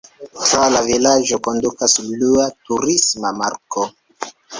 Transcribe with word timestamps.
Tra 0.43 0.61
la 0.75 0.79
vilaĝo 0.85 1.37
kondukas 1.47 1.95
blua 2.05 2.47
turisma 2.71 3.33
marko. 3.43 3.85